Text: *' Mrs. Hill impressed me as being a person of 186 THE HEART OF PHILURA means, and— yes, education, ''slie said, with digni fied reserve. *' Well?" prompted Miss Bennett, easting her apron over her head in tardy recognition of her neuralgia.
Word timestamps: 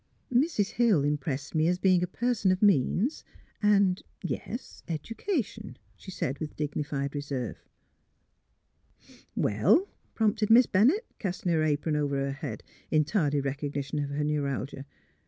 *' 0.21 0.25
Mrs. 0.33 0.71
Hill 0.71 1.03
impressed 1.03 1.53
me 1.53 1.67
as 1.67 1.77
being 1.77 2.01
a 2.01 2.07
person 2.07 2.51
of 2.51 2.63
186 2.63 3.21
THE 3.21 3.67
HEART 3.67 3.75
OF 3.75 3.79
PHILURA 3.85 3.85
means, 3.85 3.85
and— 3.85 4.01
yes, 4.23 4.83
education, 4.87 5.77
''slie 5.99 6.11
said, 6.11 6.39
with 6.39 6.55
digni 6.55 6.83
fied 6.83 7.13
reserve. 7.13 7.59
*' 8.49 9.35
Well?" 9.35 9.87
prompted 10.15 10.49
Miss 10.49 10.65
Bennett, 10.65 11.05
easting 11.23 11.51
her 11.51 11.61
apron 11.61 11.95
over 11.95 12.15
her 12.15 12.31
head 12.31 12.63
in 12.89 13.05
tardy 13.05 13.41
recognition 13.41 13.99
of 13.99 14.09
her 14.09 14.23
neuralgia. 14.23 14.87